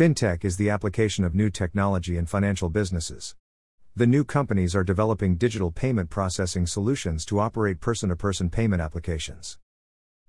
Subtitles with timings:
[0.00, 3.36] Fintech is the application of new technology in financial businesses.
[3.94, 8.80] The new companies are developing digital payment processing solutions to operate person to person payment
[8.80, 9.58] applications.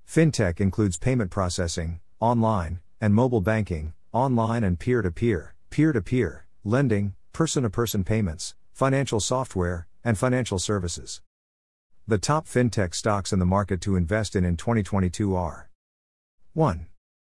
[0.05, 6.01] Fintech includes payment processing, online, and mobile banking, online and peer to peer, peer to
[6.01, 11.21] peer, lending, person to person payments, financial software, and financial services.
[12.05, 15.69] The top fintech stocks in the market to invest in in 2022 are
[16.55, 16.87] 1.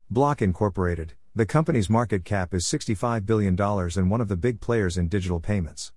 [0.09, 4.97] Block Incorporated, the company's market cap is $65 billion and one of the big players
[4.97, 5.91] in digital payments.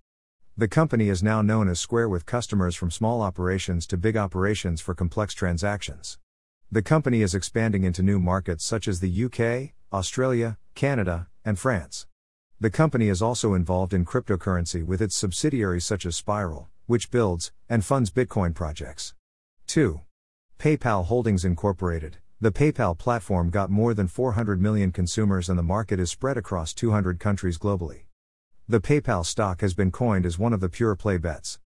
[0.56, 4.80] The company is now known as Square with customers from small operations to big operations
[4.80, 6.18] for complex transactions.
[6.72, 12.08] The company is expanding into new markets such as the UK, Australia, Canada, and France.
[12.58, 17.52] The company is also involved in cryptocurrency with its subsidiaries such as Spiral, which builds
[17.68, 19.14] and funds Bitcoin projects.
[19.68, 20.00] 2.
[20.58, 25.98] PayPal Holdings Incorporated, the PayPal platform got more than 400 million consumers and the market
[25.98, 28.02] is spread across 200 countries globally.
[28.68, 31.58] The PayPal stock has been coined as one of the pure play bets.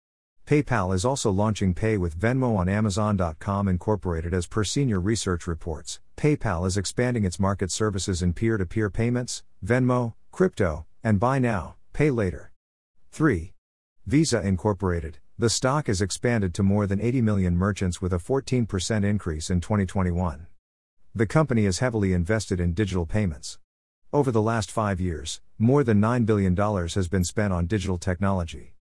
[0.47, 6.01] PayPal is also launching Pay with Venmo on Amazon.com Incorporated as per senior research reports.
[6.17, 11.39] PayPal is expanding its market services in peer to peer payments, Venmo, crypto, and buy
[11.39, 12.51] now, pay later.
[13.11, 13.53] 3.
[14.07, 19.05] Visa Incorporated, the stock has expanded to more than 80 million merchants with a 14%
[19.05, 20.47] increase in 2021.
[21.15, 23.59] The company is heavily invested in digital payments.
[24.15, 28.73] Over the last five years, more than $9 billion has been spent on digital technology.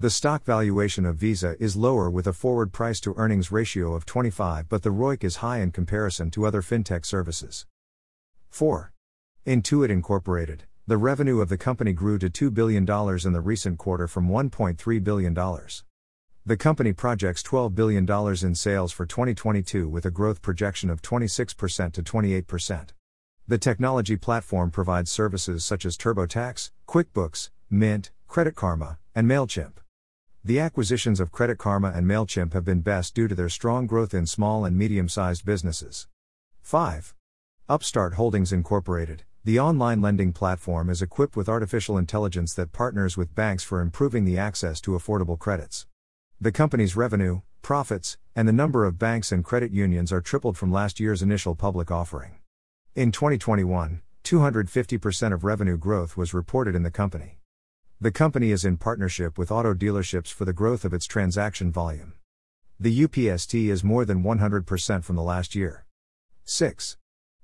[0.00, 4.06] The stock valuation of Visa is lower with a forward price to earnings ratio of
[4.06, 7.66] 25, but the ROIC is high in comparison to other fintech services.
[8.48, 8.94] 4.
[9.44, 14.08] Intuit Incorporated, the revenue of the company grew to $2 billion in the recent quarter
[14.08, 15.34] from $1.3 billion.
[16.48, 21.92] The company projects $12 billion in sales for 2022 with a growth projection of 26%
[21.92, 22.88] to 28%.
[23.48, 29.78] The technology platform provides services such as TurboTax, QuickBooks, Mint, Credit Karma, and MailChimp.
[30.44, 34.14] The acquisitions of Credit Karma and MailChimp have been best due to their strong growth
[34.14, 36.06] in small and medium sized businesses.
[36.62, 37.12] 5.
[37.68, 43.34] Upstart Holdings Incorporated, the online lending platform is equipped with artificial intelligence that partners with
[43.34, 45.88] banks for improving the access to affordable credits.
[46.38, 50.70] The company's revenue, profits, and the number of banks and credit unions are tripled from
[50.70, 52.40] last year's initial public offering.
[52.94, 57.38] In 2021, 250% of revenue growth was reported in the company.
[58.02, 62.12] The company is in partnership with auto dealerships for the growth of its transaction volume.
[62.78, 65.86] The UPST is more than 100% from the last year.
[66.44, 66.98] 6.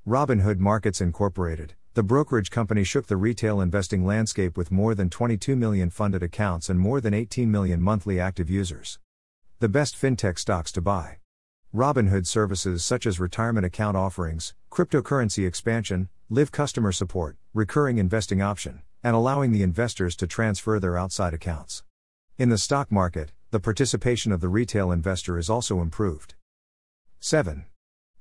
[0.06, 5.54] Robinhood Markets Incorporated, the brokerage company shook the retail investing landscape with more than 22
[5.54, 8.98] million funded accounts and more than 18 million monthly active users.
[9.58, 11.18] The best fintech stocks to buy.
[11.74, 18.80] Robinhood services such as retirement account offerings, cryptocurrency expansion, live customer support, recurring investing option,
[19.04, 21.82] and allowing the investors to transfer their outside accounts.
[22.38, 26.36] In the stock market, the participation of the retail investor is also improved.
[27.20, 27.66] 7.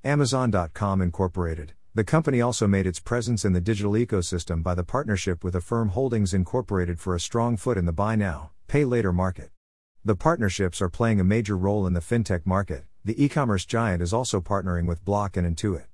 [0.04, 5.44] Amazon.com Incorporated, the company also made its presence in the digital ecosystem by the partnership
[5.44, 9.50] with Affirm Holdings Incorporated for a strong foot in the buy now, pay later market.
[10.06, 12.86] The partnerships are playing a major role in the fintech market.
[13.04, 15.88] The e commerce giant is also partnering with Block and Intuit.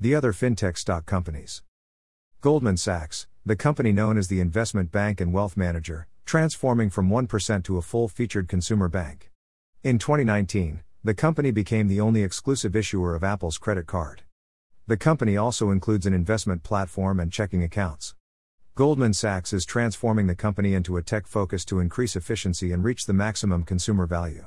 [0.00, 1.62] The other fintech stock companies
[2.40, 7.62] Goldman Sachs, the company known as the investment bank and wealth manager, transforming from 1%
[7.62, 9.30] to a full featured consumer bank.
[9.84, 14.22] In 2019, the company became the only exclusive issuer of Apple's credit card.
[14.86, 18.14] The company also includes an investment platform and checking accounts.
[18.74, 23.06] Goldman Sachs is transforming the company into a tech focus to increase efficiency and reach
[23.06, 24.46] the maximum consumer value.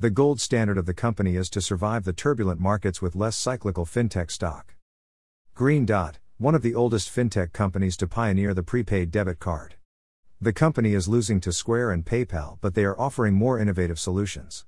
[0.00, 3.86] The gold standard of the company is to survive the turbulent markets with less cyclical
[3.86, 4.74] fintech stock.
[5.54, 9.76] Green Dot, one of the oldest fintech companies to pioneer the prepaid debit card.
[10.40, 14.64] The company is losing to Square and PayPal, but they are offering more innovative solutions.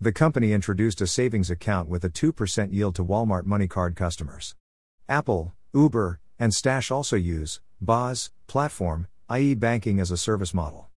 [0.00, 4.56] The company introduced a savings account with a 2% yield to Walmart MoneyCard customers.
[5.08, 10.88] Apple, Uber, and Stash also use BaaS platform, i.e., banking as a service model.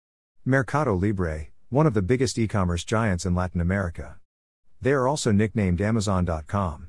[0.45, 4.17] Mercado Libre, one of the biggest e commerce giants in Latin America.
[4.81, 6.89] They are also nicknamed Amazon.com.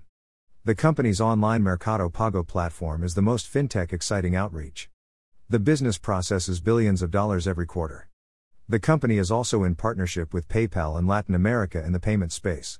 [0.64, 4.90] The company's online Mercado Pago platform is the most fintech exciting outreach.
[5.50, 8.10] The business processes billions of dollars every quarter.
[8.70, 12.76] The company is also in partnership with PayPal in Latin America in the payment space.